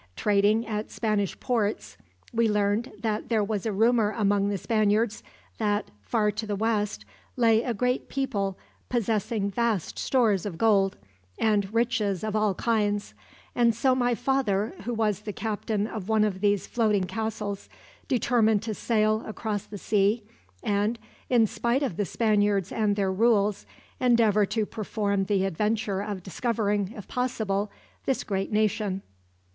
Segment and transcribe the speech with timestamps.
[0.15, 1.95] Trading at Spanish ports,
[2.33, 5.21] we learned that there was a rumor among the Spaniards
[5.59, 7.05] that, far to the west,
[7.37, 8.57] lay a great people
[8.89, 10.97] possessing vast stores of gold,
[11.37, 13.13] and riches of all kinds;
[13.53, 17.69] and so my father, who was the captain of one of these floating castles,
[18.07, 20.23] determined to sail across the sea
[20.63, 20.97] and,
[21.29, 23.67] in despite of the Spaniards and their rules,
[23.99, 27.69] endeavor to perform the adventure of discovering, if possible,
[28.07, 29.03] this great nation."